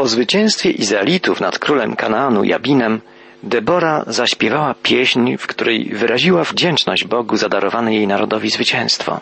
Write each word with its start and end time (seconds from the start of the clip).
Po 0.00 0.08
zwycięstwie 0.08 0.70
Izraelitów 0.70 1.40
nad 1.40 1.58
królem 1.58 1.96
Kanaanu 1.96 2.44
Jabinem, 2.44 3.00
Debora 3.42 4.04
zaśpiewała 4.06 4.74
pieśń, 4.82 5.36
w 5.36 5.46
której 5.46 5.84
wyraziła 5.84 6.44
wdzięczność 6.44 7.04
Bogu 7.04 7.36
za 7.36 7.48
darowane 7.48 7.94
jej 7.94 8.06
narodowi 8.06 8.50
zwycięstwo. 8.50 9.20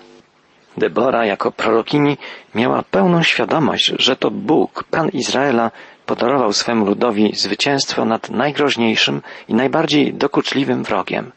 Debora 0.77 1.27
jako 1.27 1.53
prorokini 1.53 2.17
miała 2.55 2.83
pełną 2.83 3.23
świadomość, 3.23 3.93
że 3.99 4.17
to 4.17 4.31
Bóg, 4.31 4.85
Pan 4.91 5.09
Izraela, 5.09 5.71
podarował 6.07 6.53
swemu 6.53 6.87
ludowi 6.87 7.33
zwycięstwo 7.35 8.05
nad 8.05 8.31
najgroźniejszym 8.31 9.23
i 9.49 9.55
najbardziej 9.55 10.15
dokuczliwym 10.15 10.85
wrogiem. 10.85 11.33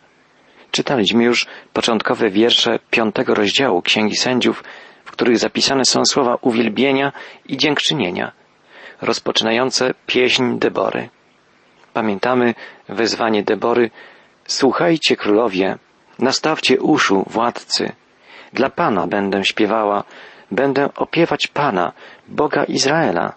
Czytaliśmy 0.72 1.24
już 1.24 1.48
początkowe 1.74 2.30
wiersze 2.30 2.80
piątego 2.92 3.36
rozdziału 3.36 3.82
Księgi 3.82 4.16
Sędziów, 4.16 4.64
w 5.06 5.12
których 5.12 5.38
zapisane 5.38 5.86
są 5.86 6.06
słowa 6.06 6.38
uwielbienia 6.42 7.12
i 7.46 7.58
dziękczynienia, 7.58 8.41
rozpoczynające 9.02 9.94
pieśń 10.08 10.60
Debory. 10.60 11.10
Pamiętamy 11.94 12.54
wezwanie 12.90 13.44
Debory 13.44 13.90
Słuchajcie 14.48 15.16
królowie, 15.16 15.78
nastawcie 16.20 16.82
uszu 16.82 17.26
władcy. 17.28 17.92
Dla 18.54 18.70
Pana 18.70 19.08
będę 19.08 19.46
śpiewała, 19.46 20.04
będę 20.52 20.94
opiewać 20.96 21.48
Pana, 21.48 21.94
Boga 22.28 22.64
Izraela. 22.64 23.34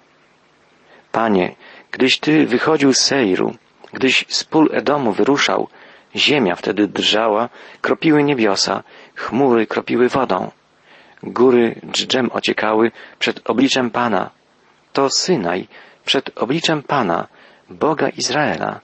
Panie, 1.12 1.55
gdyś 1.91 2.19
Ty 2.19 2.46
wychodził 2.46 2.92
z 2.94 2.98
Seiru, 2.98 3.55
gdyś 3.92 4.24
z 4.28 4.44
pól 4.44 4.69
Edomu 4.72 5.12
wyruszał, 5.12 5.69
ziemia 6.16 6.55
wtedy 6.55 6.88
drżała, 6.88 7.48
kropiły 7.80 8.22
niebiosa, 8.22 8.83
chmury 9.14 9.66
kropiły 9.66 10.08
wodą. 10.08 10.50
Góry 11.22 11.80
dżdżem 11.92 12.30
ociekały 12.33 12.92
przed 13.19 13.50
obliczem 13.50 13.91
Pana. 13.91 14.30
To 14.95 15.11
Synaj 15.11 15.69
przed 16.05 16.39
obliczem 16.39 16.83
Pana, 16.83 17.27
Boga 17.71 18.09
Izraela. 18.09 18.80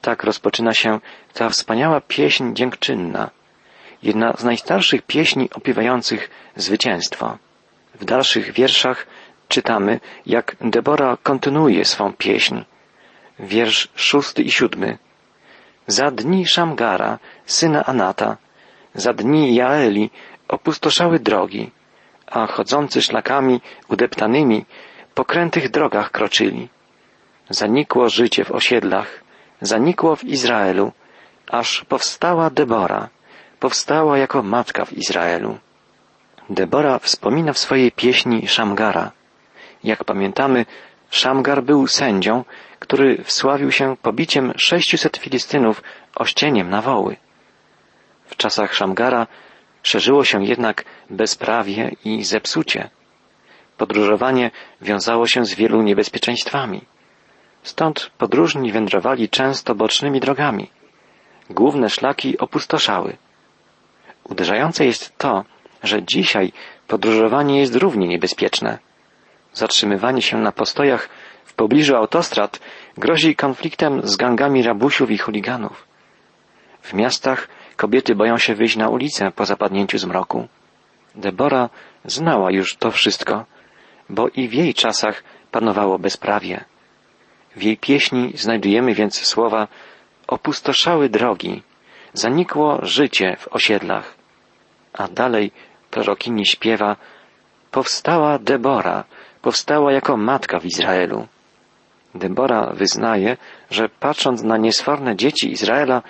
Tak 0.00 0.24
rozpoczyna 0.24 0.74
się 0.74 1.00
ta 1.34 1.48
wspaniała 1.48 2.00
pieśń 2.00 2.54
dziękczynna, 2.54 3.30
jedna 4.02 4.32
z 4.38 4.44
najstarszych 4.44 5.02
pieśni 5.02 5.50
opiewających 5.54 6.30
zwycięstwo. 6.56 7.38
W 7.94 8.04
dalszych 8.04 8.52
wierszach 8.52 9.06
czytamy, 9.48 10.00
jak 10.26 10.56
Debora 10.60 11.16
kontynuuje 11.22 11.84
swą 11.84 12.12
pieśń. 12.12 12.56
Wiersz 13.38 13.88
szósty 13.94 14.42
i 14.42 14.50
siódmy. 14.50 14.98
Za 15.86 16.10
dni 16.10 16.46
Szamgara, 16.46 17.18
syna 17.46 17.84
Anata, 17.84 18.36
za 18.94 19.12
dni 19.12 19.54
Jaeli 19.54 20.10
opustoszały 20.48 21.18
drogi, 21.18 21.70
a 22.26 22.46
chodzący 22.46 23.02
szlakami 23.02 23.60
udeptanymi 23.88 24.64
po 25.16 25.24
krętych 25.24 25.70
drogach 25.70 26.10
kroczyli. 26.10 26.68
Zanikło 27.50 28.08
życie 28.08 28.44
w 28.44 28.50
osiedlach, 28.50 29.24
zanikło 29.60 30.16
w 30.16 30.24
Izraelu, 30.24 30.92
aż 31.50 31.84
powstała 31.88 32.50
Debora, 32.50 33.08
powstała 33.60 34.18
jako 34.18 34.42
matka 34.42 34.84
w 34.84 34.92
Izraelu. 34.92 35.58
Debora 36.50 36.98
wspomina 36.98 37.52
w 37.52 37.58
swojej 37.58 37.92
pieśni 37.92 38.48
Szamgara. 38.48 39.12
Jak 39.84 40.04
pamiętamy, 40.04 40.66
Szamgar 41.10 41.62
był 41.62 41.86
sędzią, 41.86 42.44
który 42.78 43.24
wsławił 43.24 43.72
się 43.72 43.96
pobiciem 44.02 44.52
sześciuset 44.56 45.16
Filistynów 45.16 45.82
ościeniem 46.14 46.70
na 46.70 46.82
woły. 46.82 47.16
W 48.26 48.36
czasach 48.36 48.74
Szamgara 48.74 49.26
szerzyło 49.82 50.24
się 50.24 50.44
jednak 50.44 50.84
bezprawie 51.10 51.90
i 52.04 52.24
zepsucie. 52.24 52.90
Podróżowanie 53.76 54.50
wiązało 54.82 55.26
się 55.26 55.44
z 55.44 55.54
wielu 55.54 55.82
niebezpieczeństwami. 55.82 56.80
Stąd 57.62 58.10
podróżni 58.18 58.72
wędrowali 58.72 59.28
często 59.28 59.74
bocznymi 59.74 60.20
drogami. 60.20 60.70
Główne 61.50 61.90
szlaki 61.90 62.38
opustoszały. 62.38 63.16
Uderzające 64.24 64.86
jest 64.86 65.18
to, 65.18 65.44
że 65.82 66.02
dzisiaj 66.02 66.52
podróżowanie 66.88 67.60
jest 67.60 67.76
równie 67.76 68.08
niebezpieczne. 68.08 68.78
Zatrzymywanie 69.52 70.22
się 70.22 70.38
na 70.38 70.52
postojach 70.52 71.08
w 71.44 71.54
pobliżu 71.54 71.96
autostrad 71.96 72.60
grozi 72.96 73.36
konfliktem 73.36 74.00
z 74.04 74.16
gangami 74.16 74.62
rabusiów 74.62 75.10
i 75.10 75.18
chuliganów. 75.18 75.86
W 76.82 76.92
miastach 76.94 77.48
kobiety 77.76 78.14
boją 78.14 78.38
się 78.38 78.54
wyjść 78.54 78.76
na 78.76 78.88
ulicę 78.88 79.30
po 79.30 79.46
zapadnięciu 79.46 79.98
zmroku. 79.98 80.48
Debora 81.14 81.68
znała 82.04 82.50
już 82.50 82.76
to 82.76 82.90
wszystko, 82.90 83.44
bo 84.08 84.28
i 84.28 84.48
w 84.48 84.54
jej 84.54 84.74
czasach 84.74 85.24
panowało 85.50 85.98
bezprawie. 85.98 86.64
W 87.56 87.62
jej 87.62 87.76
pieśni 87.76 88.32
znajdujemy 88.34 88.94
więc 88.94 89.26
słowa 89.26 89.68
opustoszały 90.26 91.08
drogi, 91.08 91.62
zanikło 92.12 92.78
życie 92.82 93.36
w 93.38 93.48
osiedlach. 93.48 94.14
A 94.92 95.08
dalej 95.08 95.50
prorokini 95.90 96.46
śpiewa 96.46 96.96
powstała 97.70 98.38
Debora, 98.38 99.04
powstała 99.42 99.92
jako 99.92 100.16
matka 100.16 100.58
w 100.58 100.64
Izraelu. 100.64 101.26
Debora 102.14 102.72
wyznaje, 102.74 103.36
że 103.70 103.88
patrząc 103.88 104.42
na 104.42 104.56
niesforne 104.56 105.16
dzieci 105.16 105.52
Izraela, 105.52 106.02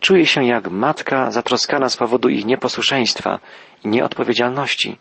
czuje 0.00 0.26
się 0.26 0.44
jak 0.44 0.70
matka 0.70 1.30
zatroskana 1.30 1.88
z 1.88 1.96
powodu 1.96 2.28
ich 2.28 2.44
nieposłuszeństwa 2.44 3.38
i 3.84 3.88
nieodpowiedzialności. 3.88 4.98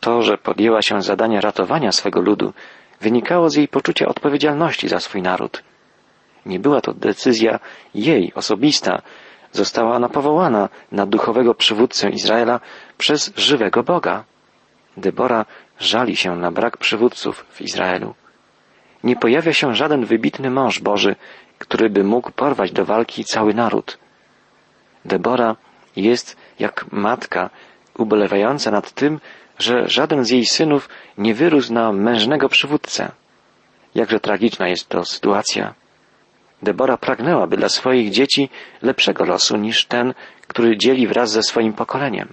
To, 0.00 0.22
że 0.22 0.38
podjęła 0.38 0.82
się 0.82 1.02
zadania 1.02 1.40
ratowania 1.40 1.92
swego 1.92 2.20
ludu, 2.20 2.52
wynikało 3.00 3.50
z 3.50 3.54
jej 3.54 3.68
poczucia 3.68 4.06
odpowiedzialności 4.06 4.88
za 4.88 5.00
swój 5.00 5.22
naród. 5.22 5.62
Nie 6.46 6.58
była 6.58 6.80
to 6.80 6.94
decyzja 6.94 7.60
jej 7.94 8.32
osobista, 8.34 9.02
została 9.52 9.96
ona 9.96 10.08
powołana 10.08 10.68
na 10.92 11.06
duchowego 11.06 11.54
przywódcę 11.54 12.10
Izraela 12.10 12.60
przez 12.98 13.32
żywego 13.36 13.82
Boga. 13.82 14.24
Debora 14.96 15.46
żali 15.80 16.16
się 16.16 16.36
na 16.36 16.50
brak 16.50 16.76
przywódców 16.76 17.46
w 17.50 17.60
Izraelu. 17.60 18.14
Nie 19.04 19.16
pojawia 19.16 19.52
się 19.52 19.74
żaden 19.74 20.04
wybitny 20.04 20.50
mąż 20.50 20.80
Boży, 20.80 21.16
który 21.58 21.90
by 21.90 22.04
mógł 22.04 22.30
porwać 22.30 22.72
do 22.72 22.84
walki 22.84 23.24
cały 23.24 23.54
naród. 23.54 23.98
Debora 25.04 25.56
jest 25.96 26.36
jak 26.58 26.92
matka 26.92 27.50
ubolewająca 27.98 28.70
nad 28.70 28.92
tym, 28.92 29.20
że 29.58 29.88
żaden 29.88 30.24
z 30.24 30.30
jej 30.30 30.46
synów 30.46 30.88
nie 31.18 31.34
wyrósł 31.34 31.72
na 31.72 31.92
mężnego 31.92 32.48
przywódcę. 32.48 33.12
Jakże 33.94 34.20
tragiczna 34.20 34.68
jest 34.68 34.88
to 34.88 35.04
sytuacja. 35.04 35.74
Debora 36.62 36.96
pragnęłaby 36.96 37.56
dla 37.56 37.68
swoich 37.68 38.10
dzieci 38.10 38.48
lepszego 38.82 39.24
losu 39.24 39.56
niż 39.56 39.84
ten, 39.84 40.14
który 40.48 40.78
dzieli 40.78 41.06
wraz 41.06 41.30
ze 41.30 41.42
swoim 41.42 41.72
pokoleniem. 41.72 42.28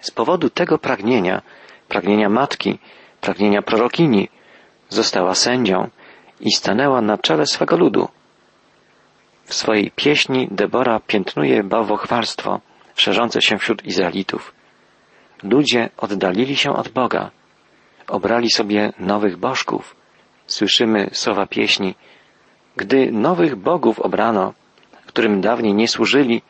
Z 0.00 0.10
powodu 0.10 0.50
tego 0.50 0.78
pragnienia, 0.78 1.42
pragnienia 1.88 2.28
matki, 2.28 2.78
pragnienia 3.20 3.62
prorokini, 3.62 4.28
została 4.88 5.34
sędzią 5.34 5.88
i 6.40 6.52
stanęła 6.52 7.00
na 7.00 7.18
czele 7.18 7.46
swego 7.46 7.76
ludu. 7.76 8.08
W 9.44 9.54
swojej 9.54 9.90
pieśni 9.90 10.48
Debora 10.50 11.00
piętnuje 11.06 11.62
bałwochwalstwo 11.62 12.60
szerzące 12.94 13.42
się 13.42 13.58
wśród 13.58 13.84
Izraelitów. 13.84 14.59
Ludzie 15.42 15.88
oddalili 15.96 16.56
się 16.56 16.76
od 16.76 16.88
Boga, 16.88 17.30
obrali 18.08 18.50
sobie 18.50 18.92
nowych 18.98 19.36
bożków. 19.36 19.96
Słyszymy 20.46 21.10
słowa 21.12 21.46
pieśni. 21.46 21.94
Gdy 22.76 23.12
nowych 23.12 23.56
bogów 23.56 24.00
obrano, 24.00 24.54
którym 25.06 25.40
dawniej 25.40 25.74
nie 25.74 25.88
służyli, 25.88 26.42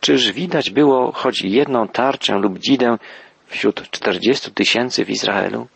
czyż 0.00 0.32
widać 0.32 0.70
było 0.70 1.12
choć 1.12 1.42
jedną 1.42 1.88
tarczę 1.88 2.34
lub 2.38 2.58
dzidę 2.58 2.98
wśród 3.46 3.90
czterdziestu 3.90 4.50
tysięcy 4.50 5.04
w 5.04 5.10
Izraelu? 5.10 5.66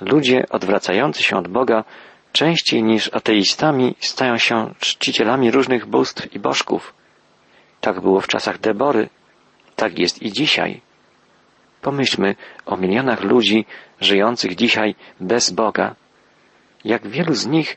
Ludzie 0.00 0.46
odwracający 0.50 1.22
się 1.22 1.36
od 1.36 1.48
Boga 1.48 1.84
częściej 2.32 2.82
niż 2.82 3.14
ateistami 3.14 3.94
stają 4.00 4.38
się 4.38 4.74
czcicielami 4.78 5.50
różnych 5.50 5.86
bóstw 5.86 6.34
i 6.34 6.38
bożków. 6.38 6.94
Tak 7.80 8.00
było 8.00 8.20
w 8.20 8.26
czasach 8.26 8.58
Debory, 8.58 9.08
tak 9.76 9.98
jest 9.98 10.22
i 10.22 10.32
dzisiaj. 10.32 10.80
Pomyślmy 11.82 12.34
o 12.66 12.76
milionach 12.76 13.22
ludzi 13.22 13.66
żyjących 14.00 14.54
dzisiaj 14.54 14.94
bez 15.20 15.50
Boga. 15.50 15.94
Jak 16.84 17.08
wielu 17.08 17.34
z 17.34 17.46
nich 17.46 17.76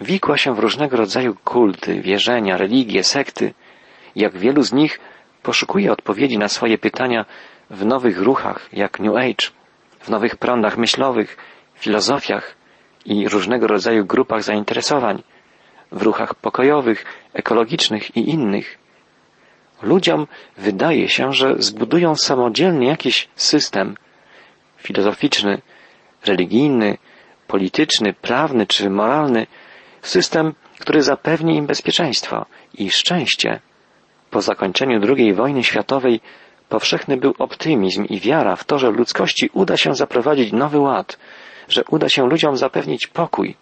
wikła 0.00 0.36
się 0.36 0.54
w 0.54 0.58
różnego 0.58 0.96
rodzaju 0.96 1.36
kulty, 1.44 2.00
wierzenia, 2.00 2.56
religie, 2.56 3.04
sekty. 3.04 3.54
Jak 4.16 4.38
wielu 4.38 4.62
z 4.62 4.72
nich 4.72 5.00
poszukuje 5.42 5.92
odpowiedzi 5.92 6.38
na 6.38 6.48
swoje 6.48 6.78
pytania 6.78 7.24
w 7.70 7.84
nowych 7.84 8.18
ruchach, 8.18 8.68
jak 8.72 9.00
New 9.00 9.16
Age, 9.16 9.50
w 10.00 10.08
nowych 10.08 10.36
prądach 10.36 10.78
myślowych, 10.78 11.36
filozofiach 11.74 12.56
i 13.04 13.28
różnego 13.28 13.66
rodzaju 13.66 14.06
grupach 14.06 14.42
zainteresowań, 14.42 15.22
w 15.92 16.02
ruchach 16.02 16.34
pokojowych, 16.34 17.04
ekologicznych 17.32 18.16
i 18.16 18.30
innych. 18.30 18.83
Ludziom 19.84 20.26
wydaje 20.58 21.08
się, 21.08 21.32
że 21.32 21.54
zbudują 21.58 22.14
samodzielnie 22.16 22.88
jakiś 22.88 23.28
system 23.36 23.96
filozoficzny, 24.76 25.62
religijny, 26.26 26.98
polityczny, 27.46 28.12
prawny 28.12 28.66
czy 28.66 28.90
moralny, 28.90 29.46
system, 30.02 30.54
który 30.80 31.02
zapewni 31.02 31.56
im 31.56 31.66
bezpieczeństwo 31.66 32.46
i 32.74 32.90
szczęście. 32.90 33.60
Po 34.30 34.42
zakończeniu 34.42 35.00
II 35.16 35.34
wojny 35.34 35.64
światowej 35.64 36.20
powszechny 36.68 37.16
był 37.16 37.34
optymizm 37.38 38.04
i 38.04 38.20
wiara 38.20 38.56
w 38.56 38.64
to, 38.64 38.78
że 38.78 38.90
ludzkości 38.90 39.50
uda 39.52 39.76
się 39.76 39.94
zaprowadzić 39.94 40.52
nowy 40.52 40.78
ład, 40.78 41.18
że 41.68 41.84
uda 41.90 42.08
się 42.08 42.26
ludziom 42.26 42.56
zapewnić 42.56 43.06
pokój. 43.06 43.56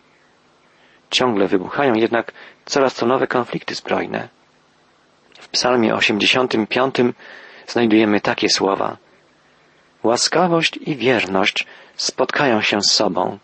Ciągle 1.10 1.48
wybuchają 1.48 1.94
jednak 1.94 2.32
coraz 2.64 2.94
to 2.94 3.06
nowe 3.06 3.26
konflikty 3.26 3.74
zbrojne. 3.74 4.28
Psalmie 5.52 5.94
85 5.94 6.94
znajdujemy 7.66 8.20
takie 8.20 8.49
słowa. 8.49 8.96
Łaskawość 10.02 10.76
i 10.76 10.96
wierność 10.96 11.66
spotkają 11.96 12.60
się 12.60 12.81
z 12.81 12.90
sobą. 12.93 13.38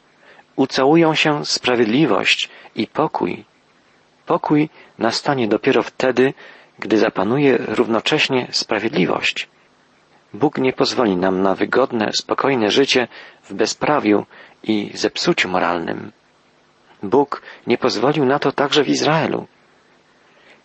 Ucałują 0.56 1.14
się 1.14 1.44
sprawiedliwość 1.44 2.48
i 2.74 2.86
pokój. 2.86 3.44
Pokój 4.26 4.68
nastanie 4.98 5.48
dopiero 5.48 5.82
wtedy, 5.82 6.34
gdy 6.78 6.98
zapanuje 6.98 7.58
równocześnie 7.58 8.46
sprawiedliwość. 8.50 9.48
Bóg 10.34 10.58
nie 10.58 10.72
pozwoli 10.72 11.16
nam 11.16 11.42
na 11.42 11.54
wygodne, 11.54 12.10
spokojne 12.12 12.70
życie 12.70 13.08
w 13.42 13.54
bezprawiu 13.54 14.26
i 14.62 14.90
zepsuciu 14.94 15.48
moralnym. 15.48 16.12
Bóg 17.02 17.42
nie 17.66 17.78
pozwolił 17.78 18.24
na 18.24 18.38
to 18.38 18.52
także 18.52 18.84
w 18.84 18.88
Izraelu. 18.88 19.46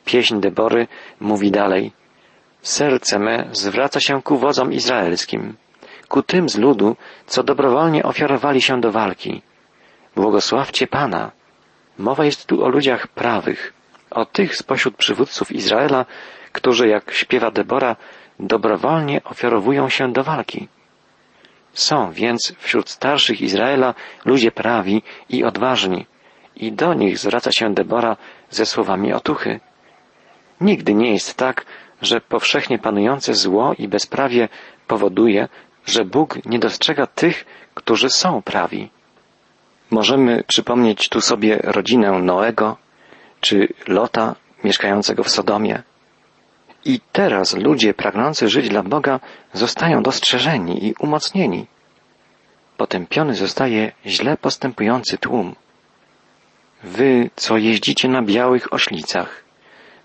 Pieśń 0.06 0.40
Debory 0.40 0.88
mówi 1.20 1.52
dalej. 1.52 1.92
Serce 2.62 3.20
me 3.20 3.50
zwraca 3.52 4.00
się 4.00 4.22
ku 4.22 4.38
wodzom 4.38 4.74
izraelskim, 4.74 5.58
ku 6.08 6.24
tym 6.24 6.50
z 6.50 6.58
ludu, 6.58 6.96
co 7.28 7.44
dobrowolnie 7.44 8.04
ofiarowali 8.04 8.62
się 8.62 8.82
do 8.82 8.92
walki. 8.92 9.42
Błogosławcie 10.16 10.88
Pana. 10.88 11.32
Mowa 11.98 12.26
jest 12.26 12.46
tu 12.46 12.64
o 12.64 12.70
ludziach 12.70 13.08
prawych, 13.08 13.74
o 14.12 14.26
tych 14.26 14.56
spośród 14.56 14.96
przywódców 14.96 15.52
Izraela, 15.52 16.06
którzy, 16.52 16.88
jak 16.88 17.14
śpiewa 17.14 17.52
Debora, 17.52 17.96
dobrowolnie 18.40 19.24
ofiarowują 19.24 19.90
się 19.90 20.12
do 20.12 20.24
walki. 20.24 20.68
Są 21.74 22.12
więc 22.12 22.54
wśród 22.60 22.90
starszych 22.90 23.42
Izraela 23.42 23.94
ludzie 24.26 24.52
prawi 24.52 25.02
i 25.30 25.44
odważni, 25.44 26.06
i 26.56 26.72
do 26.72 26.94
nich 26.94 27.18
zwraca 27.18 27.52
się 27.52 27.74
Debora 27.74 28.18
ze 28.50 28.66
słowami 28.66 29.14
otuchy. 29.14 29.60
Nigdy 30.62 30.94
nie 30.94 31.12
jest 31.14 31.38
tak, 31.38 31.66
że 32.02 32.22
powszechnie 32.22 32.80
panujące 32.80 33.34
zło 33.34 33.74
i 33.78 33.88
bezprawie 33.88 34.50
powoduje, 34.88 35.48
że 35.86 36.06
Bóg 36.06 36.46
nie 36.46 36.60
dostrzega 36.60 37.08
tych, 37.08 37.46
którzy 37.74 38.10
są 38.10 38.42
prawi. 38.42 38.90
Możemy 39.92 40.44
przypomnieć 40.48 41.10
tu 41.10 41.22
sobie 41.22 41.60
rodzinę 41.64 42.12
Noego 42.12 42.78
czy 43.42 43.68
Lota 43.88 44.36
mieszkającego 44.64 45.24
w 45.24 45.30
Sodomie. 45.30 45.84
I 46.86 47.00
teraz 47.12 47.56
ludzie 47.56 47.94
pragnący 47.94 48.50
żyć 48.50 48.70
dla 48.70 48.84
Boga 48.84 49.20
zostają 49.54 50.04
dostrzeżeni 50.04 50.86
i 50.88 50.96
umocnieni. 51.00 51.68
Potępiony 52.78 53.36
zostaje 53.36 53.92
źle 54.06 54.38
postępujący 54.38 55.18
tłum. 55.18 55.56
Wy, 56.84 57.30
co 57.36 57.58
jeździcie 57.58 58.08
na 58.08 58.22
białych 58.22 58.74
oślicach, 58.74 59.43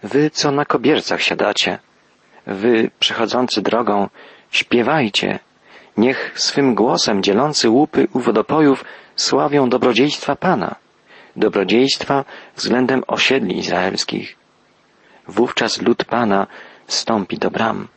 wy, 0.03 0.31
co 0.31 0.51
na 0.51 0.65
kobiercach 0.65 1.23
siadacie, 1.23 1.79
wy, 2.47 2.91
przechodzący 2.99 3.63
drogą, 3.63 4.09
śpiewajcie, 4.51 5.39
niech 5.97 6.33
swym 6.35 6.75
głosem 6.75 7.23
dzielący 7.23 7.69
łupy 7.69 8.09
u 8.13 8.21
wodopojów 8.21 8.85
sławią 9.17 9.69
dobrodziejstwa 9.69 10.37
Pana, 10.37 10.75
dobrodziejstwa 11.37 12.25
względem 12.57 13.03
osiedli 13.07 13.59
izraelskich. 13.59 14.37
Wówczas 15.29 15.83
lud 15.83 16.05
Pana 16.05 16.47
stąpi 16.87 17.39
do 17.39 17.51
bram. 17.51 17.89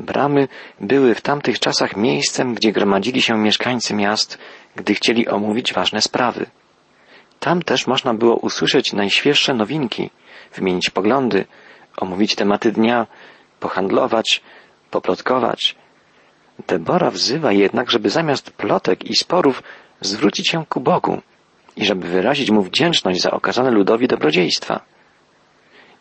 Bramy 0.00 0.48
były 0.80 1.14
w 1.14 1.20
tamtych 1.20 1.58
czasach 1.58 1.96
miejscem, 1.96 2.54
gdzie 2.54 2.72
gromadzili 2.72 3.22
się 3.22 3.38
mieszkańcy 3.38 3.94
miast, 3.94 4.38
gdy 4.76 4.94
chcieli 4.94 5.28
omówić 5.28 5.72
ważne 5.72 6.00
sprawy. 6.00 6.46
Tam 7.40 7.62
też 7.62 7.86
można 7.86 8.14
było 8.14 8.36
usłyszeć 8.36 8.92
najświeższe 8.92 9.54
nowinki, 9.54 10.10
wymienić 10.54 10.90
poglądy, 10.90 11.44
omówić 11.96 12.34
tematy 12.34 12.72
dnia, 12.72 13.06
pohandlować, 13.60 14.42
poplotkować. 14.90 15.74
Debora 16.68 17.10
wzywa 17.10 17.52
jednak, 17.52 17.90
żeby 17.90 18.10
zamiast 18.10 18.50
plotek 18.50 19.04
i 19.04 19.16
sporów 19.16 19.62
zwrócić 20.00 20.48
się 20.48 20.66
ku 20.66 20.80
Bogu 20.80 21.22
i 21.76 21.84
żeby 21.84 22.08
wyrazić 22.08 22.50
mu 22.50 22.62
wdzięczność 22.62 23.20
za 23.20 23.30
okazane 23.30 23.70
ludowi 23.70 24.08
dobrodziejstwa. 24.08 24.80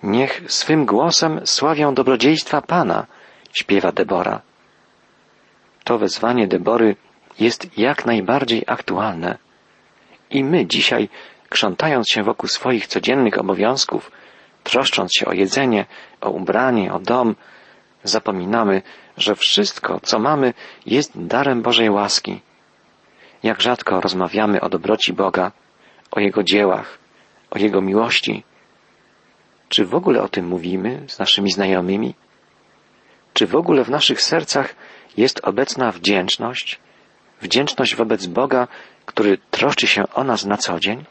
Niech 0.04 0.42
swym 0.48 0.86
głosem 0.86 1.42
sławią 1.46 1.94
dobrodziejstwa 1.94 2.62
Pana, 2.62 3.06
śpiewa 3.54 3.92
Debora. 3.92 4.42
To 5.84 5.98
wezwanie 5.98 6.48
Debory 6.48 6.96
jest 7.40 7.78
jak 7.78 8.06
najbardziej 8.06 8.64
aktualne. 8.68 9.38
I 10.30 10.44
my 10.44 10.66
dzisiaj, 10.66 11.10
krzątając 11.50 12.10
się 12.10 12.24
wokół 12.24 12.50
swoich 12.50 12.88
codziennych 12.88 13.40
obowiązków, 13.40 14.12
troszcząc 14.70 15.14
się 15.14 15.26
o 15.26 15.34
jedzenie, 15.34 15.86
o 16.22 16.30
ubranie, 16.30 16.94
o 16.94 17.00
dom, 17.00 17.36
zapominamy, 18.04 18.82
że 19.18 19.36
wszystko, 19.36 20.00
co 20.04 20.20
mamy, 20.20 20.54
jest 20.86 21.12
darem 21.16 21.62
Bożej 21.62 21.90
łaski. 21.90 22.42
Jak 23.44 23.62
rzadko 23.62 24.02
rozmawiamy 24.02 24.62
o 24.62 24.70
dobroci 24.70 25.14
Boga, 25.14 25.52
o 26.12 26.20
Jego 26.20 26.44
dziełach, 26.44 26.98
o 27.52 27.60
Jego 27.60 27.82
miłości. 27.82 28.44
Czy 29.70 29.86
w 29.86 29.96
ogóle 29.96 30.22
o 30.22 30.28
tym 30.28 30.48
mówimy 30.48 31.04
z 31.08 31.20
naszymi 31.20 31.52
znajomymi? 31.52 32.16
Czy 33.34 33.48
w 33.48 33.56
ogóle 33.56 33.84
w 33.84 33.90
naszych 33.90 34.22
sercach 34.22 34.76
jest 35.18 35.40
obecna 35.44 35.92
wdzięczność? 35.92 36.80
Wdzięczność 37.42 37.96
wobec 37.96 38.26
Boga, 38.26 38.68
który 39.06 39.38
troszczy 39.52 39.88
się 39.88 40.04
o 40.14 40.24
nas 40.24 40.46
na 40.46 40.58
co 40.58 40.80
dzień? 40.80 41.06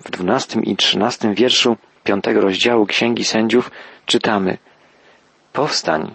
W 0.00 0.10
dwunastym 0.10 0.64
i 0.64 0.76
trzynastym 0.76 1.34
wierszu 1.34 1.76
piątego 2.04 2.40
rozdziału 2.40 2.86
Księgi 2.86 3.24
Sędziów 3.24 3.70
czytamy 4.06 4.58
Powstań, 5.52 6.14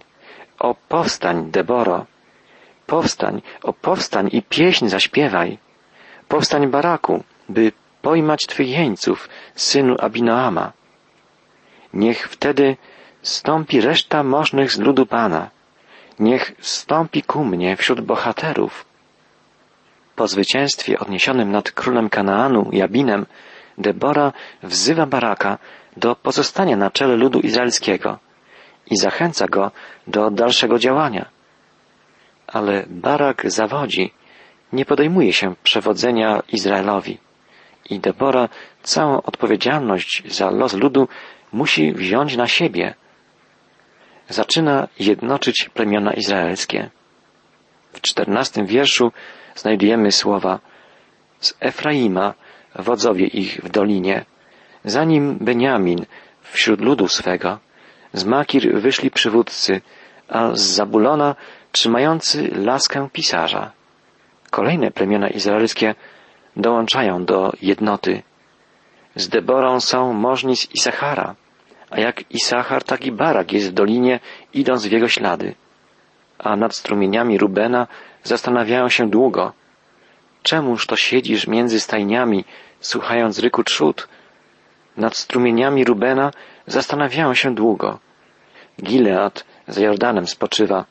o 0.60 0.76
powstań, 0.76 1.52
Deboro! 1.52 2.06
Powstań, 2.86 3.42
o 3.64 3.74
powstań 3.74 4.30
i 4.32 4.42
pieśń 4.44 4.88
zaśpiewaj! 4.88 5.58
Powstań, 6.28 6.68
Baraku, 6.68 7.24
by 7.50 7.72
pojmać 8.02 8.46
Twych 8.48 8.70
jeńców, 8.70 9.30
synu 9.56 9.96
Abinoama. 10.00 10.72
Niech 11.94 12.30
wtedy 12.30 12.78
stąpi 13.22 13.82
reszta 13.82 14.24
możnych 14.24 14.72
z 14.72 14.80
ludu 14.80 15.06
Pana. 15.06 15.50
Niech 16.20 16.52
stąpi 16.60 17.24
ku 17.24 17.46
mnie 17.46 17.76
wśród 17.76 18.02
bohaterów. 18.02 18.86
Po 20.16 20.28
zwycięstwie 20.28 21.00
odniesionym 21.00 21.52
nad 21.52 21.72
królem 21.72 22.10
Kanaanu, 22.10 22.70
Jabinem, 22.72 23.26
Debora 23.78 24.34
wzywa 24.64 25.06
Baraka 25.06 25.58
do 25.98 26.16
pozostania 26.16 26.78
na 26.78 26.92
czele 26.92 27.16
ludu 27.16 27.40
izraelskiego 27.40 28.20
i 28.92 28.98
zachęca 28.98 29.48
go 29.48 29.72
do 30.08 30.32
dalszego 30.32 30.80
działania. 30.80 31.26
Ale 32.48 32.86
Barak 32.88 33.52
zawodzi, 33.52 34.14
nie 34.74 34.86
podejmuje 34.86 35.34
się 35.34 35.56
przewodzenia 35.64 36.44
Izraelowi 36.52 37.18
i 37.90 38.00
Debora 38.00 38.50
całą 38.84 39.22
odpowiedzialność 39.22 40.24
za 40.36 40.52
los 40.52 40.74
ludu 40.74 41.08
musi 41.52 41.94
wziąć 41.94 42.36
na 42.36 42.48
siebie. 42.48 42.94
Zaczyna 44.30 44.88
jednoczyć 45.00 45.70
plemiona 45.74 46.14
izraelskie. 46.14 46.90
W 47.94 48.02
czternastym 48.02 48.66
wierszu 48.66 49.12
znajdujemy 49.56 50.12
słowa 50.12 50.60
z 51.40 51.54
Efraima, 51.60 52.34
wodzowie 52.76 53.28
ich 53.28 53.62
w 53.64 53.70
dolinie, 53.70 54.26
zanim 54.86 55.38
Beniamin 55.42 56.06
wśród 56.42 56.82
ludu 56.82 57.08
swego, 57.08 57.60
z 58.14 58.26
Makir 58.26 58.82
wyszli 58.82 59.12
przywódcy, 59.12 59.82
a 60.28 60.56
z 60.56 60.62
Zabulona 60.62 61.36
trzymający 61.72 62.52
laskę 62.56 63.10
pisarza. 63.14 63.72
Kolejne 64.52 64.92
plemiona 64.92 65.28
izraelskie 65.30 65.96
dołączają 66.56 67.26
do 67.26 67.52
jednoty. 67.62 68.24
Z 69.16 69.30
Deborą 69.30 69.80
są 69.80 70.14
możni 70.14 70.56
z 70.58 70.76
Isachara, 70.76 71.36
a 71.90 72.00
jak 72.00 72.32
Isachar, 72.32 72.84
tak 72.84 73.06
i 73.06 73.12
Barak 73.12 73.52
jest 73.52 73.70
w 73.70 73.74
dolinie, 73.74 74.20
idąc 74.54 74.86
w 74.86 74.92
jego 74.92 75.08
ślady. 75.08 75.56
A 76.40 76.56
nad 76.56 76.76
strumieniami 76.76 77.38
Rubena 77.38 77.88
zastanawiają 78.24 78.90
się 78.90 79.10
długo. 79.10 79.54
Czemuż 80.44 80.88
to 80.88 80.96
siedzisz 80.96 81.48
między 81.48 81.80
stajniami, 81.80 82.46
słuchając 82.80 83.40
ryku 83.40 83.64
trzód? 83.64 84.08
Nad 85.00 85.16
strumieniami 85.18 85.86
Rubena 85.86 86.32
zastanawiają 86.68 87.34
się 87.34 87.56
długo. 87.56 88.00
Gilead 88.84 89.46
za 89.68 89.82
Jordanem 89.82 90.28
spoczywa, 90.28 90.86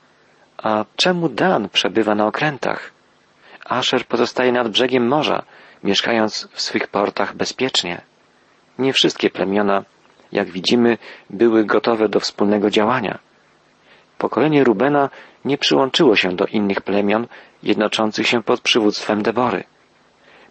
a 0.63 0.85
czemu 0.97 1.29
Dan 1.29 1.69
przebywa 1.69 2.15
na 2.15 2.27
okrętach? 2.27 2.93
Asher 3.65 4.07
pozostaje 4.07 4.53
nad 4.53 4.69
brzegiem 4.69 5.09
morza, 5.09 5.43
mieszkając 5.85 6.49
w 6.53 6.61
swych 6.61 6.89
portach 6.89 7.37
bezpiecznie. 7.37 8.01
Nie 8.79 8.93
wszystkie 8.93 9.31
plemiona, 9.31 9.85
jak 10.33 10.51
widzimy, 10.51 10.99
były 11.31 11.65
gotowe 11.65 12.09
do 12.09 12.21
wspólnego 12.21 12.71
działania. 12.71 13.19
Pokolenie 14.19 14.65
Rubena 14.65 15.11
nie 15.45 15.59
przyłączyło 15.59 16.17
się 16.17 16.37
do 16.37 16.47
innych 16.47 16.81
plemion 16.81 17.27
jednoczących 17.63 18.27
się 18.27 18.43
pod 18.43 18.61
przywództwem 18.61 19.23
Debory. 19.23 19.65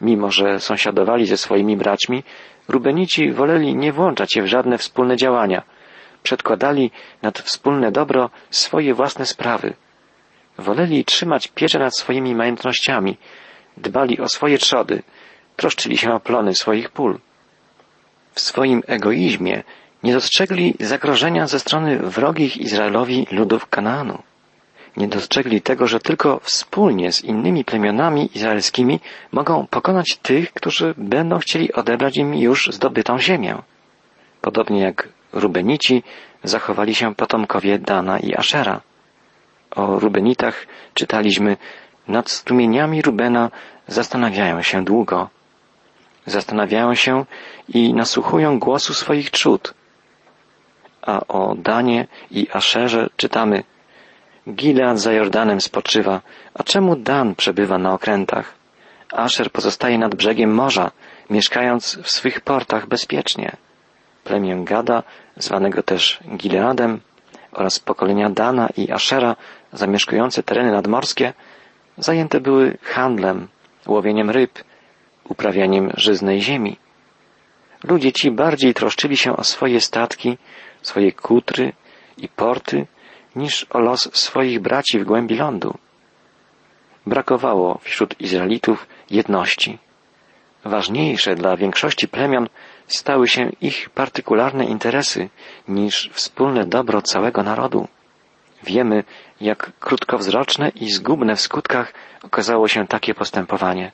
Mimo, 0.01 0.31
że 0.31 0.59
sąsiadowali 0.59 1.25
ze 1.25 1.37
swoimi 1.37 1.77
braćmi, 1.77 2.23
Rubenici 2.67 3.31
woleli 3.31 3.75
nie 3.75 3.93
włączać 3.93 4.33
się 4.33 4.41
w 4.41 4.47
żadne 4.47 4.77
wspólne 4.77 5.17
działania. 5.17 5.63
Przedkładali 6.23 6.91
nad 7.21 7.39
wspólne 7.39 7.91
dobro 7.91 8.29
swoje 8.49 8.93
własne 8.93 9.25
sprawy. 9.25 9.73
Woleli 10.57 11.05
trzymać 11.05 11.47
pieczę 11.47 11.79
nad 11.79 11.97
swoimi 11.97 12.35
majątnościami, 12.35 13.17
dbali 13.77 14.19
o 14.19 14.27
swoje 14.27 14.57
trzody, 14.57 15.03
troszczyli 15.55 15.97
się 15.97 16.13
o 16.13 16.19
plony 16.19 16.55
swoich 16.55 16.89
pól. 16.89 17.19
W 18.31 18.39
swoim 18.39 18.83
egoizmie 18.87 19.63
nie 20.03 20.13
dostrzegli 20.13 20.75
zagrożenia 20.79 21.47
ze 21.47 21.59
strony 21.59 21.97
wrogich 21.97 22.57
Izraelowi 22.57 23.27
ludów 23.31 23.69
Kanaanu. 23.69 24.23
Nie 24.97 25.07
dostrzegli 25.07 25.61
tego, 25.61 25.87
że 25.87 25.99
tylko 25.99 26.39
wspólnie 26.43 27.11
z 27.11 27.23
innymi 27.23 27.65
plemionami 27.65 28.29
izraelskimi 28.35 28.99
mogą 29.31 29.67
pokonać 29.67 30.17
tych, 30.21 30.53
którzy 30.53 30.93
będą 30.97 31.39
chcieli 31.39 31.73
odebrać 31.73 32.17
im 32.17 32.33
już 32.33 32.69
zdobytą 32.71 33.19
ziemię. 33.19 33.55
Podobnie 34.41 34.81
jak 34.81 35.09
Rubenici 35.33 36.03
zachowali 36.43 36.95
się 36.95 37.15
potomkowie 37.15 37.79
Dana 37.79 38.19
i 38.19 38.35
Ashera. 38.35 38.81
O 39.71 39.99
Rubenitach 39.99 40.67
czytaliśmy 40.93 41.57
nad 42.07 42.29
strumieniami 42.29 43.01
Rubena 43.01 43.51
zastanawiają 43.87 44.61
się 44.61 44.83
długo. 44.83 45.29
Zastanawiają 46.25 46.95
się 46.95 47.25
i 47.69 47.93
nasłuchują 47.93 48.59
głosu 48.59 48.93
swoich 48.93 49.31
trzód. 49.31 49.73
A 51.01 51.27
o 51.27 51.55
Danie 51.55 52.07
i 52.31 52.47
Aszerze 52.53 53.09
czytamy 53.17 53.63
Gilead 54.47 54.99
za 54.99 55.11
Jordanem 55.11 55.61
spoczywa, 55.61 56.21
a 56.53 56.63
czemu 56.63 56.95
Dan 56.95 57.35
przebywa 57.35 57.77
na 57.77 57.93
okrętach? 57.93 58.53
Asher 59.11 59.51
pozostaje 59.51 59.97
nad 59.97 60.15
brzegiem 60.15 60.53
morza, 60.53 60.91
mieszkając 61.29 61.97
w 62.03 62.11
swych 62.11 62.41
portach 62.41 62.87
bezpiecznie. 62.87 63.57
Plemię 64.23 64.61
Gada, 64.63 65.03
zwanego 65.37 65.83
też 65.83 66.19
Gileadem, 66.37 66.99
oraz 67.51 67.79
pokolenia 67.79 68.29
Dana 68.29 68.69
i 68.77 68.91
Ashera, 68.91 69.35
zamieszkujące 69.73 70.43
tereny 70.43 70.71
nadmorskie, 70.71 71.33
zajęte 71.97 72.39
były 72.39 72.77
handlem, 72.81 73.47
łowieniem 73.87 74.29
ryb, 74.29 74.63
uprawianiem 75.23 75.91
żyznej 75.97 76.41
ziemi. 76.41 76.77
Ludzie 77.83 78.11
ci 78.11 78.31
bardziej 78.31 78.73
troszczyli 78.73 79.17
się 79.17 79.37
o 79.37 79.43
swoje 79.43 79.81
statki, 79.81 80.37
swoje 80.81 81.11
kutry 81.11 81.73
i 82.17 82.27
porty, 82.27 82.87
niż 83.37 83.65
o 83.69 83.79
los 83.79 84.09
swoich 84.13 84.59
braci 84.59 84.99
w 84.99 85.03
głębi 85.03 85.35
lądu. 85.35 85.77
Brakowało 87.05 87.79
wśród 87.81 88.21
Izraelitów 88.21 88.87
jedności. 89.09 89.77
Ważniejsze 90.65 91.35
dla 91.35 91.57
większości 91.57 92.07
plemion 92.07 92.49
stały 92.87 93.27
się 93.27 93.49
ich 93.61 93.89
partykularne 93.89 94.65
interesy 94.65 95.29
niż 95.67 96.09
wspólne 96.13 96.65
dobro 96.65 97.01
całego 97.01 97.43
narodu. 97.43 97.87
Wiemy, 98.63 99.03
jak 99.41 99.71
krótkowzroczne 99.79 100.69
i 100.69 100.89
zgubne 100.89 101.35
w 101.35 101.41
skutkach 101.41 101.93
okazało 102.23 102.67
się 102.67 102.87
takie 102.87 103.13
postępowanie. 103.13 103.91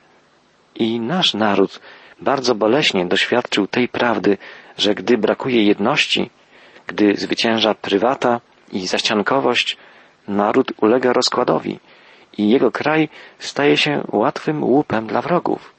I 0.74 1.00
nasz 1.00 1.34
naród 1.34 1.80
bardzo 2.20 2.54
boleśnie 2.54 3.06
doświadczył 3.06 3.66
tej 3.66 3.88
prawdy, 3.88 4.38
że 4.78 4.94
gdy 4.94 5.18
brakuje 5.18 5.64
jedności, 5.64 6.30
gdy 6.86 7.16
zwycięża 7.16 7.74
prywata 7.74 8.40
i 8.74 8.86
zaściankowość, 8.86 9.76
naród 10.28 10.72
ulega 10.80 11.12
rozkładowi 11.12 11.80
i 12.38 12.48
jego 12.48 12.70
kraj 12.70 13.08
staje 13.38 13.76
się 13.76 14.04
łatwym 14.12 14.64
łupem 14.64 15.06
dla 15.06 15.22
wrogów. 15.22 15.74